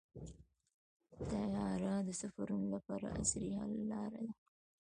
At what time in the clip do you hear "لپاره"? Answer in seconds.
2.75-3.07